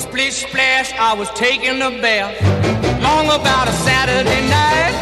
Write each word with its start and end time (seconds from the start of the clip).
Splish 0.00 0.46
splash, 0.46 0.92
I 0.98 1.12
was 1.14 1.28
taking 1.34 1.82
a 1.82 1.90
bath. 2.00 2.32
Long 3.02 3.26
about 3.26 3.68
a 3.68 3.72
Saturday 3.84 4.40
night. 4.48 4.94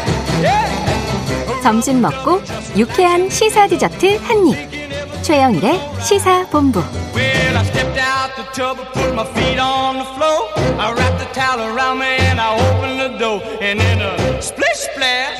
Yeah. 0.43 1.63
점심 1.63 2.01
먹고 2.01 2.41
유쾌한 2.77 3.29
시사 3.29 3.67
디저트 3.67 4.17
한 4.17 4.47
입. 4.47 5.23
최영일의 5.23 5.79
시사 6.01 6.47
본부. 6.49 6.79
Well, 7.15 7.57
I 7.57 7.63
stepped 7.63 7.97
out 7.97 8.35
the 8.35 8.45
tub, 8.53 8.77
put 8.93 9.13
my 9.13 9.25
feet 9.33 9.59
on 9.59 9.97
the 9.97 10.05
floor. 10.15 10.49
I 10.77 10.91
wrapped 10.91 11.19
the 11.19 11.31
towel 11.33 11.61
around 11.61 11.99
me 11.99 12.19
and 12.19 12.39
I 12.39 12.59
opened 12.59 12.99
the 12.99 13.17
door. 13.17 13.41
And 13.61 13.79
then 13.79 14.01
a 14.01 14.41
splish 14.41 14.89
splash. 14.91 15.39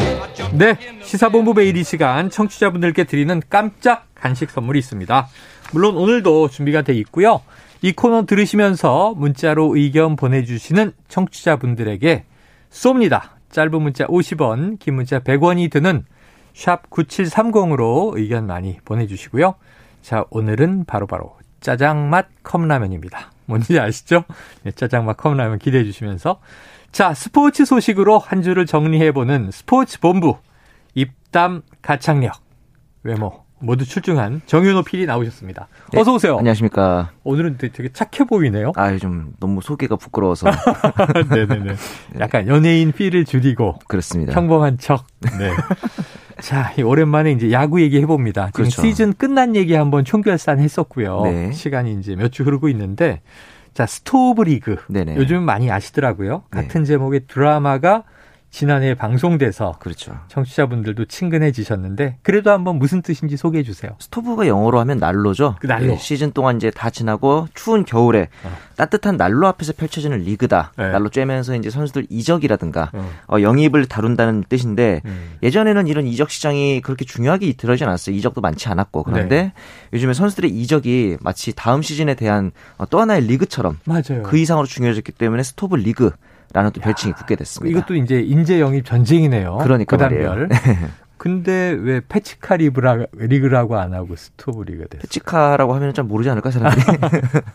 네, 0.54 0.76
시사본부 1.04 1.54
매일 1.54 1.76
이 1.76 1.84
시간 1.84 2.30
청취자분들께 2.30 3.04
드리는 3.04 3.41
깜짝 3.50 4.07
간식 4.16 4.50
선물이 4.52 4.80
있습니다. 4.80 5.28
물론 5.73 5.98
오늘도 5.98 6.50
준비가 6.50 6.82
돼 6.82 6.94
있고요. 6.94 7.41
이 7.82 7.93
코너 7.93 8.25
들으시면서 8.25 9.14
문자로 9.16 9.77
의견 9.77 10.16
보내주시는 10.16 10.91
청취자분들에게 11.08 12.26
쏩니다. 12.70 13.22
짧은 13.49 13.81
문자 13.81 14.05
50원, 14.05 14.80
긴 14.80 14.95
문자 14.95 15.20
100원이 15.20 15.72
드는 15.72 16.05
샵 16.53 16.89
9730으로 16.89 18.17
의견 18.17 18.45
많이 18.48 18.77
보내주시고요. 18.84 19.55
자, 20.02 20.26
오늘은 20.30 20.86
바로바로 20.86 21.38
짜장맛 21.62 22.27
컵라면입니다. 22.44 23.31
뭔지 23.45 23.80
아시죠? 23.80 24.25
네, 24.64 24.72
짜장맛 24.72 25.17
컵라면 25.17 25.59
기대해 25.59 25.84
주시면서 25.84 26.39
자, 26.91 27.14
스포츠 27.14 27.66
소식으로 27.66 28.20
한 28.20 28.41
주를 28.41 28.66
정리해보는 28.66 29.52
스포츠 29.52 30.00
본부 30.00 30.38
입담 30.95 31.61
가창력 31.81 32.34
외모 33.03 33.45
모두 33.62 33.86
출중한 33.86 34.41
정윤호 34.45 34.84
PD 34.84 35.05
나오셨습니다. 35.05 35.67
네, 35.91 36.00
어서 36.00 36.13
오세요. 36.13 36.38
안녕하십니까. 36.38 37.12
오늘은 37.23 37.58
되게, 37.58 37.90
착해 37.91 38.26
보이네요. 38.27 38.72
아, 38.76 38.95
좀 38.98 39.34
너무 39.40 39.62
소개가 39.62 39.95
부끄러워서 39.98 40.50
네네네. 41.30 41.76
약간 42.20 42.48
연예인 42.48 42.92
필을 42.92 43.25
줄이고 43.25 43.80
그렇습니다. 43.88 44.33
평범한 44.33 44.78
척. 44.78 45.06
네. 45.38 45.52
자, 46.42 46.72
이 46.80 46.83
오랜만에 46.83 47.33
이제 47.33 47.52
야구 47.52 47.81
얘기 47.81 48.00
해봅니다. 48.02 48.48
지금 48.48 48.64
그렇죠. 48.64 48.81
시즌 48.81 49.11
끝난 49.14 49.58
얘기 49.58 49.73
한번 49.73 50.05
총결산 50.05 50.59
했었고요. 50.59 51.22
네. 51.23 51.52
시간이 51.52 51.94
이제 52.00 52.16
몇 52.16 52.31
주 52.31 52.44
흐르고 52.44 52.70
있는데, 52.70 53.22
자, 53.73 53.86
스토브 53.86 54.44
리그. 54.44 54.78
네네. 54.88 55.17
요즘 55.17 55.44
많이 55.44 55.70
아시더라고요. 55.70 56.44
네. 56.53 56.61
같은 56.61 56.86
제목의 56.86 57.22
드라마가 57.28 58.03
지난해 58.52 58.95
방송돼서 58.95 59.75
그렇죠. 59.80 60.19
청취자분들도 60.28 61.05
친근해지셨는데, 61.05 62.17
그래도 62.23 62.52
한번 62.52 62.78
무슨 62.78 63.02
뜻인지 63.02 63.38
소개해 63.38 63.64
주세요. 63.64 63.92
스토브가 64.00 64.47
영어로 64.47 64.80
하면 64.80 64.97
난로죠. 64.97 65.58
그 65.59 65.67
난로. 65.67 65.88
네, 65.88 65.97
시즌 65.97 66.31
동안 66.31 66.58
이제 66.58 66.72
다 66.72 66.89
지나고 66.89 67.47
추운 67.53 67.86
겨울에 67.86 68.30
어. 68.44 68.58
따뜻한 68.75 69.17
난로 69.17 69.47
앞에서 69.47 69.73
펼쳐지는 69.73 70.20
리그다. 70.20 70.73
네. 70.77 70.92
난로 70.92 71.09
쬐면서 71.09 71.58
이제 71.59 71.70
선수들 71.70 72.08
이적이라든가 72.09 72.89
어. 72.94 73.09
어, 73.27 73.42
영입을 73.42 73.86
다룬다는 73.86 74.44
뜻인데 74.50 75.02
음. 75.05 75.38
예전에는 75.44 75.88
이런 75.88 76.08
이적 76.08 76.31
시장이 76.31 76.81
그렇게 76.81 77.05
중요하게 77.05 77.53
다뤄지 77.53 77.83
않았어요. 77.83 78.16
이적도 78.16 78.42
많지 78.42 78.67
않았고 78.70 79.03
그런데 79.03 79.44
네. 79.44 79.53
요즘에 79.94 80.14
선수들의 80.14 80.50
이적이 80.50 81.17
마치 81.22 81.53
다음 81.53 81.81
시즌에 81.81 82.16
대한 82.16 82.52
어, 82.77 82.86
또 82.88 83.00
하나의 83.00 83.22
리그처럼 83.22 83.80
맞아요. 83.86 84.23
그 84.23 84.38
이상으로 84.38 84.66
중요해졌기 84.66 85.11
때문에 85.11 85.44
스토브 85.44 85.75
리그 85.75 86.11
라는 86.53 86.72
또 86.72 86.81
별칭이 86.81 87.14
붙게 87.14 87.36
됐습니다. 87.36 87.78
이것도 87.78 87.95
이제 87.95 88.19
인재 88.22 88.59
영입 88.59 88.86
전쟁이네요. 88.86 89.59
그러니까 89.61 89.97
구단별. 89.97 90.47
말이에요. 90.47 90.47
근데 91.19 91.75
왜 91.78 92.00
패치카 92.08 92.55
리브라, 92.55 93.08
리그라고 93.11 93.78
안 93.78 93.94
하고 93.94 94.16
스토브 94.16 94.64
리그가 94.64 94.88
됐어요? 94.88 95.02
패치카라고 95.02 95.75
하면 95.75 95.94
좀 95.94 96.08
모르지 96.08 96.30
않을까 96.30 96.50
사람들이. 96.50 96.97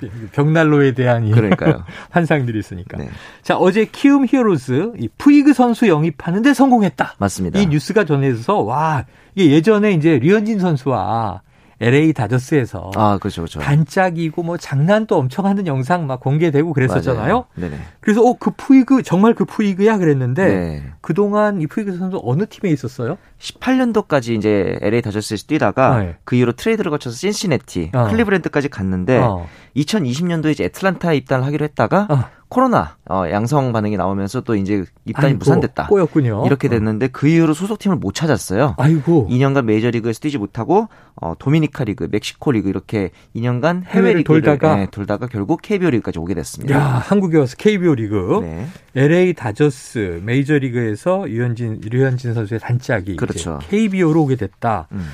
벽난로에 0.33 0.93
대한 0.93 1.25
이 1.27 1.33
그러니까요. 1.33 1.83
환상들이 2.11 2.59
있으니까. 2.59 2.99
네. 2.99 3.09
자, 3.43 3.57
어제 3.57 3.87
키움 3.87 4.27
히어로즈 4.29 4.93
이 4.99 5.09
푸이그 5.17 5.55
선수 5.55 5.89
영입하는데 5.89 6.53
성공했다. 6.53 7.15
맞습니다. 7.17 7.59
이 7.59 7.67
뉴스가 7.67 8.05
전해져서 8.05 8.61
와, 8.61 9.07
이게 9.35 9.51
예전에 9.51 9.93
이제 9.93 10.19
류현진 10.19 10.59
선수와 10.61 11.41
LA 11.81 12.13
다저스에서 12.13 12.91
아, 12.95 13.19
그렇죠, 13.19 13.43
그렇죠. 13.43 13.61
단짝이고 13.61 14.43
뭐 14.43 14.57
장난도 14.57 15.17
엄청 15.17 15.47
하는 15.47 15.67
영상 15.67 16.07
막 16.07 16.21
공개되고 16.21 16.73
그랬었잖아요. 16.73 17.47
그래서 18.01 18.23
어, 18.23 18.37
그 18.39 18.51
푸이그 18.51 19.03
정말 19.03 19.35
그 19.35 19.45
푸이그야 19.45 19.99
그랬는데 19.99 20.47
네. 20.47 20.83
그동안 21.01 21.61
이 21.61 21.67
푸이그 21.67 21.97
선수 21.97 22.21
어느 22.23 22.47
팀에 22.47 22.71
있었어요? 22.71 23.19
18년도까지 23.45 24.37
이제 24.37 24.79
LA 24.81 25.03
다저스에서 25.03 25.47
뛰다가 25.47 25.99
네. 25.99 26.17
그 26.25 26.37
이후로 26.37 26.53
트레이드를 26.53 26.91
거쳐서 26.91 27.17
신시내티, 27.17 27.91
어. 27.95 28.09
클리브랜드까지 28.09 28.69
갔는데 28.69 29.19
어. 29.19 29.47
2020년도에 29.77 30.53
이제 30.53 30.65
애틀란타에 30.65 31.17
입단을 31.17 31.45
하기로 31.45 31.65
했다가 31.65 32.09
어. 32.11 32.25
코로나 32.49 32.97
어, 33.11 33.25
양성 33.31 33.73
반응이 33.73 33.97
나오면서 33.97 34.43
또 34.43 34.55
이제 34.55 34.85
입단이 35.05 35.27
아이고, 35.27 35.39
무산됐다. 35.39 35.89
꼬였군요. 35.89 36.45
이렇게 36.47 36.69
됐는데 36.69 37.09
그 37.09 37.27
이후로 37.27 37.53
소속팀을 37.53 37.97
못 37.97 38.15
찾았어요. 38.15 38.77
아이고. 38.79 39.27
2년간 39.29 39.65
메이저리그에서 39.65 40.21
뛰지 40.21 40.39
못하고 40.39 40.89
어, 41.17 41.35
도미니카 41.39 41.85
리그, 41.85 42.09
멕시코 42.11 42.53
리그 42.53 42.69
이렇게 42.69 43.11
2년간 43.35 43.85
해외 43.87 44.13
리그를 44.15 44.43
돌다가? 44.43 44.77
네, 44.77 44.87
돌다가 44.91 45.27
결국 45.27 45.63
KBO 45.63 45.91
리그까지 45.91 46.19
오게 46.21 46.35
됐습니다. 46.35 46.77
야, 46.77 46.81
한국에 46.81 47.39
와서 47.39 47.57
KBO 47.59 47.95
리그. 47.97 48.41
네. 48.43 48.67
LA 48.95 49.35
다저스 49.35 50.21
메이저리그에서 50.25 51.25
류현진 51.27 51.81
류현진 51.83 52.35
선수의 52.35 52.61
단짝이 52.61 53.17
그렇죠. 53.17 53.34
이제 53.35 53.51
KBO로 53.69 54.23
오게 54.23 54.37
됐다. 54.37 54.89
음. 54.93 55.07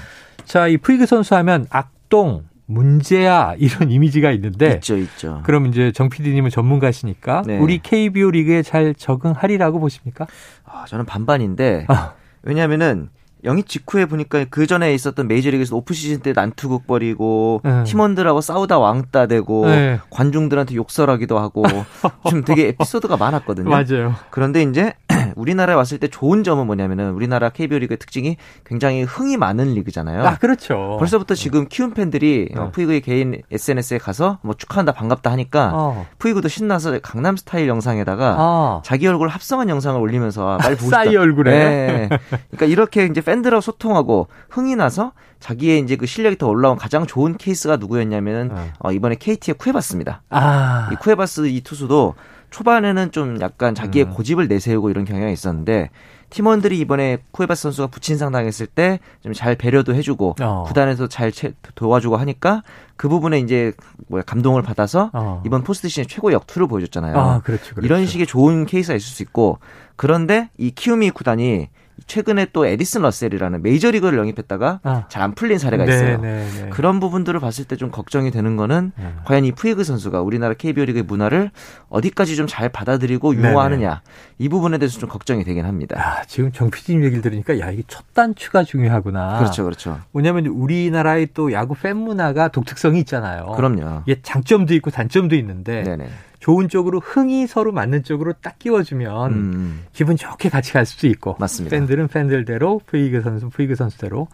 자, 0.44 0.66
이 0.66 0.76
푸이그 0.76 1.06
선수 1.06 1.34
하면 1.36 1.66
악동, 1.70 2.44
문제야 2.70 3.54
이런 3.58 3.90
이미지가 3.90 4.30
있는데 4.32 4.74
있죠, 4.74 4.96
있죠. 4.96 5.40
그럼 5.44 5.66
이제 5.66 5.90
정 5.92 6.08
PD님은 6.08 6.50
전문가시니까 6.50 7.42
네. 7.46 7.58
우리 7.58 7.78
KBO 7.78 8.30
리그에 8.30 8.62
잘 8.62 8.94
적응하리라고 8.94 9.80
보십니까? 9.80 10.26
아, 10.64 10.84
저는 10.86 11.04
반반인데 11.04 11.86
아, 11.88 12.14
왜냐하면은 12.42 13.08
영입 13.42 13.68
직후에 13.68 14.04
보니까 14.06 14.44
그 14.50 14.66
전에 14.66 14.94
있었던 14.94 15.26
메이저리그에서 15.26 15.74
오프 15.74 15.94
시즌 15.94 16.20
때 16.20 16.32
난투극 16.32 16.86
벌이고 16.86 17.62
음. 17.64 17.84
팀원들하고 17.84 18.40
싸우다 18.40 18.78
왕따 18.78 19.26
되고 19.26 19.66
네. 19.66 19.98
관중들한테 20.10 20.74
욕설하기도 20.74 21.38
하고 21.38 21.64
좀 22.28 22.44
되게 22.44 22.68
에피소드가 22.68 23.16
많았거든요. 23.16 23.68
맞아요. 23.68 24.14
그런데 24.30 24.62
이제 24.62 24.92
우리나라에 25.40 25.74
왔을 25.74 25.98
때 25.98 26.08
좋은 26.08 26.44
점은 26.44 26.66
뭐냐면은 26.66 27.12
우리나라 27.12 27.48
KBO 27.48 27.78
리그의 27.78 27.98
특징이 27.98 28.36
굉장히 28.64 29.02
흥이 29.02 29.36
많은 29.36 29.74
리그잖아요. 29.74 30.24
아, 30.24 30.36
그렇죠. 30.36 30.96
벌써부터 30.98 31.34
지금 31.34 31.66
키움 31.68 31.92
팬들이 31.92 32.48
네. 32.52 32.60
어, 32.60 32.70
푸이그의 32.70 33.00
개인 33.00 33.40
SNS에 33.50 33.98
가서 33.98 34.38
뭐 34.42 34.54
축하한다 34.54 34.92
반갑다 34.92 35.30
하니까 35.32 35.70
어. 35.74 36.06
푸이그도 36.18 36.48
신나서 36.48 36.98
강남 37.00 37.36
스타일 37.36 37.68
영상에다가 37.68 38.36
아. 38.38 38.82
자기 38.84 39.06
얼굴 39.06 39.28
합성한 39.28 39.68
영상을 39.68 40.00
올리면서 40.00 40.54
아, 40.54 40.56
빨리 40.58 40.76
보고 40.76 40.90
싸이 40.90 41.08
싶다. 41.08 41.20
얼굴에. 41.20 41.50
네. 41.50 42.08
그러니까 42.50 42.66
이렇게 42.66 43.06
이제 43.06 43.20
팬들하고 43.20 43.60
소통하고 43.60 44.28
흥이 44.50 44.76
나서 44.76 45.12
자기의 45.40 45.80
이제 45.80 45.96
그 45.96 46.06
실력이 46.06 46.36
더 46.36 46.48
올라온 46.48 46.76
가장 46.76 47.06
좋은 47.06 47.36
케이스가 47.36 47.76
누구였냐면은 47.76 48.50
네. 48.54 48.72
어, 48.78 48.92
이번에 48.92 49.16
KT의 49.16 49.54
쿠에바스입니다. 49.56 50.22
아. 50.30 50.90
이 50.92 50.96
쿠에바스 50.96 51.46
이 51.48 51.62
투수도 51.62 52.14
초반에는 52.50 53.12
좀 53.12 53.40
약간 53.40 53.74
자기의 53.74 54.06
음. 54.06 54.10
고집을 54.12 54.48
내세우고 54.48 54.90
이런 54.90 55.04
경향이 55.04 55.32
있었는데 55.32 55.90
팀원들이 56.30 56.78
이번에 56.78 57.18
쿠에바스 57.32 57.62
선수가 57.62 57.88
부친상 57.88 58.30
당했을 58.32 58.66
때 58.66 59.00
좀 59.22 59.32
잘 59.32 59.56
배려도 59.56 59.94
해주고 59.94 60.36
어. 60.40 60.64
구단에서 60.66 61.08
잘 61.08 61.32
채- 61.32 61.54
도와주고 61.74 62.16
하니까 62.16 62.62
그 62.96 63.08
부분에 63.08 63.38
이제 63.40 63.72
뭐야 64.08 64.22
감동을 64.24 64.62
받아서 64.62 65.10
어. 65.12 65.42
이번 65.46 65.62
포스트 65.64 65.88
시즌 65.88 66.06
최고 66.06 66.32
역투를 66.32 66.68
보여줬잖아요. 66.68 67.16
아, 67.18 67.40
그렇죠. 67.40 67.74
그렇죠. 67.74 67.80
이런 67.86 68.06
식의 68.06 68.26
좋은 68.26 68.66
케이스가 68.66 68.94
있을 68.96 69.08
수 69.08 69.22
있고 69.22 69.58
그런데 69.96 70.50
이 70.58 70.70
키움 70.70 71.02
이 71.02 71.10
구단이 71.10 71.68
최근에 72.06 72.46
또 72.52 72.66
에디슨 72.66 73.02
러셀이라는 73.02 73.62
메이저리그를 73.62 74.18
영입했다가 74.18 74.80
아. 74.82 75.04
잘안 75.08 75.34
풀린 75.34 75.58
사례가 75.58 75.84
네, 75.84 75.94
있어요. 75.94 76.18
네, 76.20 76.46
네. 76.62 76.68
그런 76.70 77.00
부분들을 77.00 77.38
봤을 77.40 77.64
때 77.64 77.76
좀 77.76 77.90
걱정이 77.90 78.30
되는 78.30 78.56
거는 78.56 78.92
네. 78.96 79.12
과연 79.24 79.44
이 79.44 79.52
푸이그 79.52 79.84
선수가 79.84 80.20
우리나라 80.20 80.54
KBO 80.54 80.84
리그의 80.84 81.04
문화를 81.04 81.50
어디까지 81.88 82.36
좀 82.36 82.46
잘 82.46 82.68
받아들이고 82.68 83.32
네네. 83.34 83.48
융화하느냐 83.50 84.02
이 84.38 84.48
부분에 84.48 84.78
대해서 84.78 84.98
좀 84.98 85.08
걱정이 85.08 85.44
되긴 85.44 85.64
합니다. 85.64 85.98
야, 85.98 86.22
지금 86.26 86.50
정 86.52 86.70
PD님 86.70 87.04
얘기를 87.04 87.22
들으니까 87.22 87.58
야, 87.60 87.70
이게 87.70 87.82
첫 87.88 88.04
단추가 88.12 88.64
중요하구나. 88.64 89.38
그렇죠, 89.38 89.64
그렇죠. 89.64 89.98
뭐냐면 90.12 90.46
우리나라의 90.46 91.28
또 91.32 91.52
야구 91.52 91.74
팬 91.74 91.96
문화가 91.96 92.48
독특성이 92.48 92.98
있잖아요. 93.00 93.52
그럼요. 93.56 94.02
이게 94.06 94.20
장점도 94.22 94.74
있고 94.74 94.90
단점도 94.90 95.34
있는데 95.36 95.82
네네. 95.84 96.08
좋은 96.40 96.68
쪽으로 96.68 97.00
흥이 97.00 97.46
서로 97.46 97.70
맞는 97.70 98.02
쪽으로 98.02 98.32
딱 98.40 98.58
끼워주면 98.58 99.32
음, 99.32 99.84
기분 99.92 100.16
좋게 100.16 100.48
같이 100.48 100.72
갈 100.72 100.86
수도 100.86 101.06
있고. 101.06 101.36
맞습니다. 101.38 101.76
팬들은 101.76 102.08
팬들대로 102.08 102.80
푸이그 102.86 103.20
선수 103.20 103.50
푸이그 103.50 103.74
선수대로. 103.74 104.26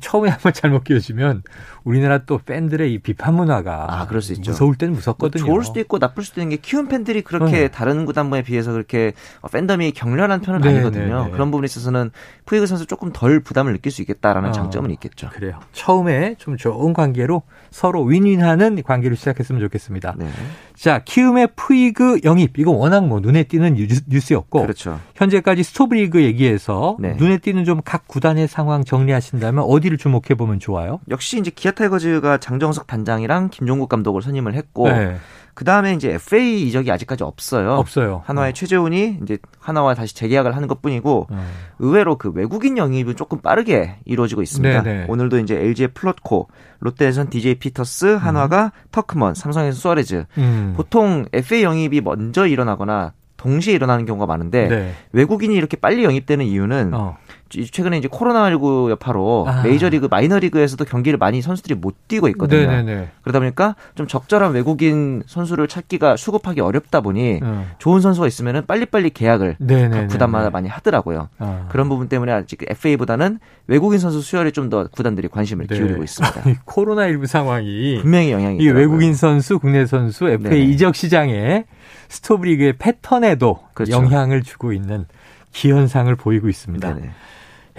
처음에 0.00 0.30
한번 0.30 0.52
잘못 0.52 0.84
끼워주면 0.84 1.42
우리나라 1.88 2.18
또 2.18 2.38
팬들의 2.38 2.92
이 2.92 2.98
비판 2.98 3.34
문화가 3.34 3.86
아, 3.88 4.06
그럴 4.06 4.20
수 4.20 4.32
있죠. 4.34 4.50
무서울 4.52 4.76
때는 4.76 4.94
무섭거든요. 4.94 5.44
좋을 5.44 5.64
수도 5.64 5.80
있고 5.80 5.98
나쁠 5.98 6.22
수도 6.22 6.40
있는 6.42 6.56
게 6.56 6.60
키운 6.60 6.86
팬들이 6.88 7.22
그렇게 7.22 7.52
네. 7.52 7.68
다른 7.68 8.04
구단에 8.04 8.42
비해서 8.42 8.72
그렇게 8.72 9.12
어, 9.40 9.48
팬덤이 9.48 9.92
격렬한 9.92 10.40
편은 10.42 10.60
네, 10.60 10.68
아니거든요. 10.68 11.18
네, 11.20 11.24
네. 11.24 11.30
그런 11.30 11.50
부분에 11.50 11.64
있어서는 11.64 12.10
푸이그 12.44 12.66
선수 12.66 12.86
조금 12.86 13.10
덜 13.12 13.40
부담을 13.40 13.72
느낄 13.72 13.90
수 13.90 14.02
있겠다라는 14.02 14.50
어. 14.50 14.52
장점은 14.52 14.90
있겠죠. 14.92 15.30
그래요. 15.32 15.58
처음에 15.72 16.34
좀 16.38 16.56
좋은 16.56 16.92
관계로 16.92 17.42
서로 17.70 18.02
윈윈하는 18.04 18.82
관계를 18.82 19.16
시작했으면 19.16 19.60
좋겠습니다. 19.62 20.14
네. 20.18 20.28
자, 20.76 21.00
키움의 21.04 21.48
푸이그 21.56 22.20
영입 22.24 22.58
이거 22.58 22.70
워낙 22.70 23.06
뭐 23.06 23.20
눈에 23.20 23.42
띄는 23.44 23.74
뉴스- 23.74 24.02
뉴스였고 24.06 24.62
그렇죠. 24.62 25.00
현재까지 25.16 25.62
스토브리그 25.64 26.22
얘기해서 26.22 26.96
네. 27.00 27.14
눈에 27.14 27.38
띄는 27.38 27.64
좀 27.64 27.78
각 27.84 28.06
구단의 28.08 28.48
상황 28.48 28.84
정리하신다면 28.84 29.64
어디를 29.64 29.96
주목해 29.98 30.34
보면 30.36 30.58
좋아요? 30.58 30.98
역시 31.10 31.38
이제 31.38 31.50
기아 31.54 31.70
타이거즈가 31.78 32.38
장정석 32.38 32.86
단장이랑 32.86 33.50
김종국 33.50 33.88
감독을 33.88 34.22
선임을 34.22 34.54
했고 34.54 34.88
네. 34.88 35.16
그 35.54 35.64
다음에 35.64 35.92
이제 35.92 36.10
FA 36.10 36.68
이적이 36.68 36.92
아직까지 36.92 37.24
없어요. 37.24 37.72
없어요. 37.72 38.22
한화의 38.26 38.54
최재훈이 38.54 39.18
이제 39.22 39.38
한화와 39.58 39.94
다시 39.94 40.14
재계약을 40.14 40.54
하는 40.54 40.68
것 40.68 40.80
뿐이고 40.82 41.26
어. 41.30 41.46
의외로 41.80 42.16
그 42.16 42.30
외국인 42.30 42.78
영입은 42.78 43.16
조금 43.16 43.40
빠르게 43.40 43.96
이루어지고 44.04 44.42
있습니다. 44.42 44.82
네네. 44.82 45.06
오늘도 45.08 45.40
이제 45.40 45.56
LG의 45.56 45.88
플롯코, 45.94 46.48
롯데에선 46.78 47.28
DJ 47.30 47.56
피터스, 47.56 48.06
한화가 48.06 48.70
터크먼, 48.92 49.34
삼성에서 49.34 49.76
수아레즈. 49.76 50.26
음. 50.38 50.74
보통 50.76 51.24
FA 51.32 51.64
영입이 51.64 52.02
먼저 52.02 52.46
일어나거나 52.46 53.14
동시에 53.36 53.74
일어나는 53.74 54.04
경우가 54.04 54.26
많은데 54.26 54.68
네. 54.68 54.92
외국인이 55.12 55.54
이렇게 55.54 55.76
빨리 55.76 56.04
영입되는 56.04 56.44
이유는 56.44 56.92
어. 56.94 57.16
최근에 57.50 57.98
이제 57.98 58.06
코로나19 58.08 58.90
여파로 58.90 59.46
아. 59.48 59.62
메이저리그, 59.62 60.06
마이너리그에서도 60.10 60.84
경기를 60.84 61.18
많이 61.18 61.42
선수들이 61.42 61.74
못 61.74 62.08
뛰고 62.08 62.28
있거든요. 62.28 62.68
네네네. 62.70 63.08
그러다 63.22 63.40
보니까 63.40 63.74
좀 63.96 64.06
적절한 64.06 64.52
외국인 64.52 65.22
선수를 65.26 65.66
찾기가 65.66 66.16
수급하기 66.16 66.60
어렵다 66.60 67.00
보니 67.00 67.40
어. 67.42 67.66
좋은 67.78 68.00
선수가 68.00 68.26
있으면은 68.28 68.66
빨리빨리 68.66 69.10
계약을 69.10 69.56
네네네. 69.58 69.88
각 69.96 70.06
구단마다 70.08 70.50
많이 70.50 70.68
하더라고요. 70.68 71.28
아. 71.38 71.66
그런 71.70 71.88
부분 71.88 72.08
때문에 72.08 72.30
아직 72.32 72.58
FA보다는 72.68 73.40
외국인 73.66 73.98
선수 73.98 74.20
수혈에 74.20 74.52
좀 74.52 74.68
더 74.68 74.86
구단들이 74.86 75.28
관심을 75.28 75.66
네. 75.66 75.76
기울이고 75.76 76.02
있습니다. 76.02 76.42
코로나19 76.66 77.26
상황이 77.26 77.98
분명히 78.02 78.30
영향이 78.32 78.58
이. 78.58 78.68
외국인 78.68 79.14
선수, 79.14 79.58
국내 79.58 79.86
선수, 79.86 80.26
FA 80.28 80.42
네네. 80.42 80.58
이적 80.60 80.94
시장에 80.94 81.64
스토브리그의 82.08 82.74
패턴에도 82.78 83.60
그렇죠. 83.74 83.92
영향을 83.92 84.42
주고 84.42 84.72
있는 84.74 85.06
기현상을 85.52 86.14
보이고 86.16 86.48
있습니다. 86.48 86.94
네네. 86.94 87.10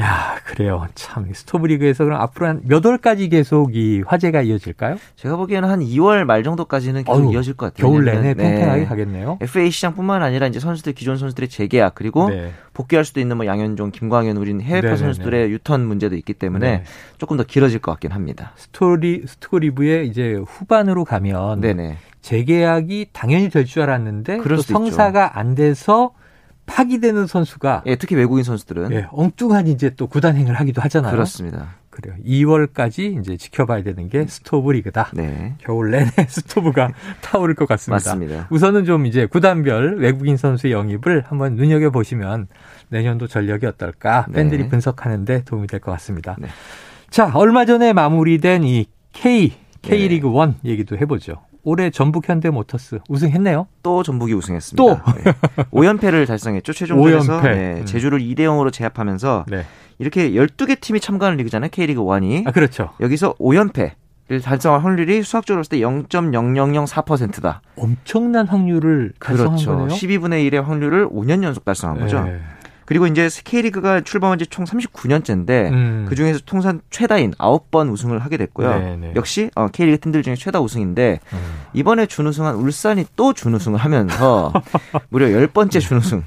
야, 0.01 0.37
그래요. 0.45 0.87
참 0.95 1.27
스토브리그에서 1.33 2.05
그럼 2.05 2.21
앞으로 2.21 2.47
한 2.47 2.61
몇 2.63 2.85
월까지 2.85 3.27
계속 3.27 3.75
이 3.75 4.01
화제가 4.07 4.43
이어질까요? 4.43 4.95
제가 5.17 5.35
보기에는 5.35 5.67
한 5.69 5.81
2월 5.81 6.23
말 6.23 6.41
정도까지는 6.41 7.03
계속 7.03 7.19
어휴, 7.21 7.33
이어질 7.33 7.55
것 7.55 7.65
같아요. 7.73 7.85
겨울 7.91 8.05
내내 8.05 8.33
네. 8.33 8.33
팽팽하게 8.33 8.85
가겠네요. 8.85 9.39
FA 9.41 9.69
시장뿐만 9.69 10.23
아니라 10.23 10.47
이제 10.47 10.61
선수들 10.61 10.93
기존 10.93 11.17
선수들의 11.17 11.49
재계약 11.49 11.95
그리고 11.95 12.29
네. 12.29 12.53
복귀할 12.73 13.03
수도 13.03 13.19
있는 13.19 13.35
뭐 13.35 13.45
양현종, 13.45 13.91
김광현 13.91 14.37
우린 14.37 14.61
해외파. 14.61 14.95
선수들의 14.95 15.51
유턴 15.51 15.85
문제도 15.85 16.15
있기 16.15 16.33
때문에 16.33 16.69
네. 16.77 16.83
조금 17.17 17.35
더 17.35 17.43
길어질 17.43 17.79
것 17.79 17.91
같긴 17.91 18.13
합니다. 18.13 18.53
스토브 18.55 19.23
스토브리그의 19.27 20.07
이제 20.07 20.39
후반으로 20.47 21.03
가면 21.03 21.59
네네. 21.59 21.97
재계약이 22.21 23.07
당연히 23.11 23.49
될 23.49 23.65
줄 23.65 23.81
알았는데 23.81 24.37
또 24.37 24.43
수도 24.43 24.61
있죠. 24.61 24.73
성사가 24.73 25.37
안 25.37 25.55
돼서 25.55 26.11
파기되는 26.69 27.27
선수가 27.27 27.83
예, 27.87 27.95
특히 27.95 28.15
외국인 28.15 28.43
선수들은 28.43 28.91
예, 28.91 29.07
엉뚱한 29.11 29.67
이제 29.67 29.89
또 29.95 30.07
구단행을 30.07 30.53
하기도 30.55 30.81
하잖아요. 30.81 31.11
그렇습니다. 31.11 31.75
그래요. 31.89 32.15
2월까지 32.25 33.19
이제 33.19 33.35
지켜봐야 33.35 33.83
되는 33.83 34.07
게 34.07 34.25
스토브 34.27 34.71
리그다. 34.71 35.09
네. 35.13 35.55
겨울 35.57 35.91
내내 35.91 36.09
스토브가 36.29 36.91
타오를 37.21 37.55
것 37.55 37.67
같습니다. 37.67 38.11
맞습니다. 38.11 38.47
우선은 38.51 38.85
좀 38.85 39.05
이제 39.05 39.25
구단별 39.25 39.97
외국인 39.99 40.37
선수 40.37 40.71
영입을 40.71 41.23
한번 41.27 41.55
눈여겨 41.55 41.89
보시면 41.89 42.47
내년도 42.89 43.27
전력이 43.27 43.65
어떨까 43.65 44.25
네. 44.29 44.35
팬들이 44.35 44.69
분석하는데 44.69 45.43
도움이 45.43 45.67
될 45.67 45.79
것 45.81 45.91
같습니다. 45.93 46.35
네. 46.39 46.47
자, 47.09 47.31
얼마 47.33 47.65
전에 47.65 47.91
마무리된 47.91 48.63
이 48.63 48.85
K 49.11 49.53
K 49.81 49.99
네. 50.01 50.07
리그 50.07 50.29
1 50.29 50.53
얘기도 50.63 50.97
해보죠. 50.97 51.41
올해 51.63 51.89
전북 51.89 52.27
현대모터스 52.29 52.99
우승했네요. 53.09 53.67
또 53.83 54.03
전북이 54.03 54.33
우승했습니다. 54.33 54.81
또? 54.81 54.99
네. 55.17 55.33
5연패를 55.71 56.27
달성했죠. 56.27 56.73
최종전에서. 56.73 57.41
네, 57.41 57.75
음. 57.79 57.85
제주를 57.85 58.19
2대 58.19 58.39
0으로 58.39 58.71
제압하면서 58.71 59.45
네. 59.47 59.65
이렇게 59.97 60.31
12개 60.31 60.79
팀이 60.79 60.99
참가하는 60.99 61.37
리그잖아요. 61.37 61.69
K리그 61.71 62.01
1이. 62.01 62.47
아 62.47 62.51
그렇죠. 62.51 62.91
여기서 63.01 63.33
5연패를 63.35 64.41
달성할 64.43 64.83
확률이 64.83 65.21
수학적으로 65.23 65.59
봤을 65.59 65.69
때 65.69 65.79
0.0004%다. 65.79 67.61
엄청난 67.75 68.47
확률을 68.47 69.13
달성한 69.19 69.55
그렇죠. 69.55 69.71
거네요. 69.71 69.87
12분의 69.89 70.49
1의 70.49 70.63
확률을 70.63 71.09
5년 71.09 71.43
연속 71.43 71.65
달성한 71.65 71.99
거죠. 71.99 72.23
네. 72.23 72.39
그리고 72.89 73.05
이제 73.05 73.29
K리그가 73.43 74.01
출범한 74.01 74.39
지 74.39 74.45
총 74.49 74.65
39년째인데 74.65 75.71
음. 75.71 76.05
그 76.09 76.15
중에서 76.15 76.39
통산 76.45 76.81
최다인 76.89 77.31
9번 77.35 77.91
우승을 77.91 78.17
하게 78.19 78.37
됐고요. 78.37 78.79
네, 78.79 78.97
네. 78.97 79.13
역시 79.15 79.51
어, 79.55 79.67
K리그 79.67 79.99
팀들 79.99 80.23
중에 80.23 80.35
최다 80.35 80.59
우승인데 80.59 81.19
음. 81.31 81.37
이번에 81.73 82.07
준우승한 82.07 82.55
울산이 82.55 83.05
또 83.15 83.33
준우승을 83.33 83.77
하면서 83.79 84.51
무려 85.09 85.27
10번째 85.27 85.79
준우승. 85.79 86.23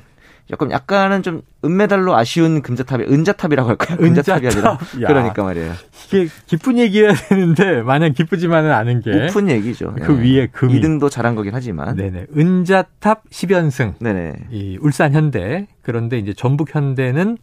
약간 0.51 0.71
약간은 0.71 1.23
좀 1.23 1.43
은메달로 1.65 2.15
아쉬운 2.17 2.63
금자탑이 2.63 3.05
은자탑이라고 3.05 3.69
할까요? 3.69 3.97
금자탑이 3.99 4.47
아니라. 4.47 4.79
그러니까 4.93 5.43
말이에요. 5.45 5.73
이게 6.09 6.29
기쁜 6.47 6.79
얘기해야 6.79 7.15
되는데 7.15 7.83
마냥 7.83 8.13
기쁘지만은 8.13 8.71
않은 8.73 9.01
게 9.01 9.25
오픈 9.29 9.49
얘기죠. 9.49 9.95
그 10.03 10.19
위에 10.19 10.49
금이. 10.49 10.81
2등도 10.81 11.11
잘한 11.11 11.35
거긴 11.35 11.55
하지만. 11.55 11.97
네네 11.97 12.27
은자탑 12.37 13.31
10연승 13.31 13.95
네네. 14.01 14.33
이 14.51 14.79
울산 14.81 15.13
현대 15.13 15.69
그런데 15.83 16.19
이제 16.19 16.35
전북 16.35 16.75
현대는 16.75 17.39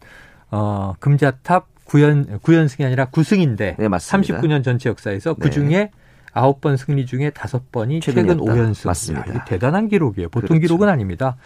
어 0.52 0.94
금자탑 1.00 1.68
9연 1.86 2.42
9연승이 2.42 2.86
아니라 2.86 3.06
9승인데 3.06 3.76
네, 3.78 3.88
맞습니다. 3.88 4.40
39년 4.42 4.64
전체 4.64 4.90
역사에서 4.90 5.34
그 5.34 5.46
네. 5.46 5.50
중에 5.50 5.92
9번 6.34 6.78
승리 6.78 7.06
중에 7.06 7.32
5번이 7.32 8.02
최근 8.02 8.28
최근이었다. 8.28 8.54
5연승. 8.54 8.88
맞습니다. 8.88 9.36
야, 9.36 9.44
대단한 9.46 9.88
기록이에요. 9.90 10.30
보통 10.30 10.50
그렇죠. 10.50 10.62
기록은 10.62 10.88
아닙니다. 10.90 11.38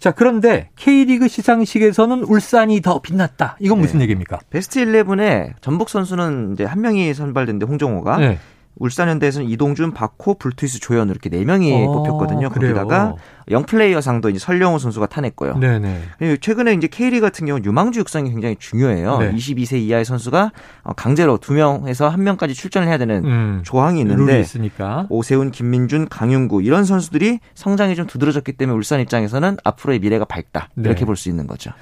자, 0.00 0.12
그런데 0.12 0.70
K리그 0.76 1.28
시상식에서는 1.28 2.24
울산이 2.24 2.80
더 2.80 3.00
빛났다. 3.02 3.58
이건 3.60 3.80
무슨 3.80 3.98
네. 3.98 4.04
얘기입니까? 4.04 4.38
베스트 4.48 4.82
11에 4.82 5.52
전북 5.60 5.90
선수는 5.90 6.54
이제 6.54 6.64
한 6.64 6.80
명이 6.80 7.12
선발됐는데 7.12 7.66
홍정호가 7.66 8.16
네. 8.16 8.38
울산현대에서는 8.76 9.48
이동준, 9.48 9.92
박호, 9.92 10.34
불투이스, 10.34 10.80
조현우 10.80 11.10
이렇게 11.10 11.28
네 11.28 11.44
명이 11.44 11.72
어, 11.72 11.92
뽑혔거든요. 11.92 12.48
그래요. 12.50 12.74
거기다가 12.74 13.16
영플레이어상도 13.50 14.30
이제 14.30 14.38
설령호 14.38 14.78
선수가 14.78 15.06
타냈고요. 15.06 15.58
네네. 15.58 16.00
최근에 16.40 16.72
이제 16.74 16.86
K리그 16.86 17.20
같은 17.20 17.46
경우는 17.46 17.64
유망주 17.64 17.98
육성이 18.00 18.30
굉장히 18.30 18.56
중요해요. 18.58 19.18
네. 19.18 19.32
22세 19.32 19.78
이하의 19.80 20.04
선수가 20.04 20.52
어, 20.84 20.92
강제로 20.94 21.36
두 21.38 21.52
명에서 21.52 22.08
한 22.08 22.22
명까지 22.22 22.54
출전을 22.54 22.88
해야 22.88 22.96
되는 22.96 23.24
음. 23.24 23.60
조항이 23.64 24.00
있는데. 24.00 24.22
오세훈, 25.10 25.50
김민준, 25.50 26.08
강윤구 26.08 26.62
이런 26.62 26.84
선수들이 26.84 27.40
성장이 27.54 27.96
좀 27.96 28.06
두드러졌기 28.06 28.52
때문에 28.52 28.76
울산 28.76 29.00
입장에서는 29.00 29.58
앞으로의 29.64 29.98
미래가 29.98 30.24
밝다 30.24 30.68
이렇게 30.76 31.00
네. 31.00 31.04
볼수 31.06 31.28
있는 31.28 31.46
거죠. 31.46 31.72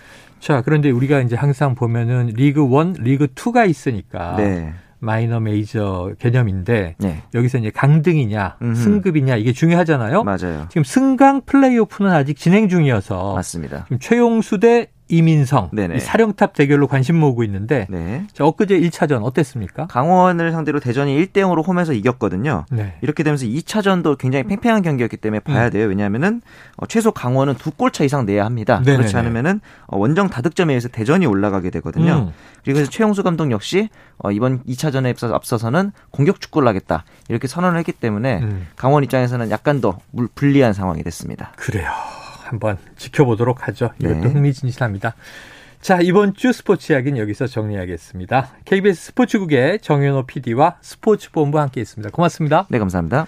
자, 0.40 0.62
그런데 0.62 0.90
우리가 0.90 1.20
이제 1.20 1.36
항상 1.36 1.74
보면은 1.74 2.32
리그 2.34 2.62
1, 2.62 3.02
리그 3.02 3.26
2가 3.26 3.68
있으니까 3.68 4.36
네, 4.36 4.72
마이너 5.00 5.40
메이저 5.40 6.12
개념인데 6.18 6.96
네, 6.98 7.22
여기서 7.34 7.58
이제 7.58 7.70
강등이냐 7.70 8.56
음흠. 8.60 8.74
승급이냐 8.74 9.36
이게 9.36 9.52
중요하잖아요. 9.52 10.24
맞아요. 10.24 10.66
지금 10.70 10.84
승강 10.84 11.42
플레이오프는 11.46 12.10
아직 12.10 12.36
진행 12.36 12.68
중이어서 12.68 13.34
맞습니다. 13.34 13.84
지금 13.84 13.98
최용수 13.98 14.58
대 14.60 14.90
이민성 15.08 15.70
네네. 15.72 15.96
이 15.96 16.00
사령탑 16.00 16.52
대결로 16.54 16.86
관심 16.86 17.16
모으고 17.16 17.42
있는데 17.44 17.86
네. 17.88 18.26
자, 18.32 18.44
엊그제 18.44 18.78
1차전 18.80 19.22
어땠습니까? 19.24 19.86
강원을 19.86 20.52
상대로 20.52 20.80
대전이 20.80 21.16
1대 21.18 21.38
0으로 21.38 21.66
홈에서 21.66 21.92
이겼거든요. 21.92 22.66
네. 22.70 22.94
이렇게 23.00 23.22
되면서 23.22 23.46
2차전도 23.46 24.18
굉장히 24.18 24.44
팽팽한 24.44 24.82
경기였기 24.82 25.16
때문에 25.16 25.40
봐야 25.40 25.66
음. 25.66 25.70
돼요. 25.70 25.86
왜냐하면은 25.88 26.42
어, 26.76 26.86
최소 26.86 27.10
강원은 27.12 27.54
두 27.54 27.70
골차 27.70 28.04
이상 28.04 28.26
내야 28.26 28.44
합니다. 28.44 28.78
네네네. 28.80 28.96
그렇지 28.98 29.16
않으면은 29.16 29.60
어, 29.86 29.96
원정 29.98 30.28
다득점에 30.28 30.72
의해서 30.74 30.88
대전이 30.88 31.26
올라가게 31.26 31.70
되거든요. 31.70 32.28
음. 32.28 32.32
그리고 32.64 32.84
최용수 32.84 33.22
감독 33.22 33.50
역시 33.50 33.88
어, 34.18 34.30
이번 34.30 34.62
2차전에 34.64 35.10
앞서, 35.10 35.32
앞서서는 35.34 35.92
공격 36.10 36.40
축구를 36.40 36.68
하겠다 36.68 37.04
이렇게 37.28 37.48
선언을 37.48 37.78
했기 37.78 37.92
때문에 37.92 38.40
음. 38.42 38.66
강원 38.76 39.04
입장에서는 39.04 39.50
약간 39.50 39.80
더 39.80 39.98
물- 40.10 40.28
불리한 40.34 40.72
상황이 40.74 41.02
됐습니다. 41.02 41.52
그래요. 41.56 41.90
한번 42.48 42.78
지켜보도록 42.96 43.68
하죠. 43.68 43.90
이것도 44.00 44.20
네. 44.20 44.28
흥미진진합니다. 44.28 45.14
자, 45.80 46.00
이번 46.02 46.34
주 46.34 46.52
스포츠 46.52 46.92
이야기는 46.92 47.20
여기서 47.20 47.46
정리하겠습니다. 47.46 48.48
KBS 48.64 49.06
스포츠국의 49.06 49.78
정현호 49.80 50.24
PD와 50.26 50.76
스포츠본부 50.80 51.60
함께 51.60 51.80
했습니다. 51.80 52.10
고맙습니다. 52.10 52.66
네, 52.68 52.78
감사합니다. 52.78 53.26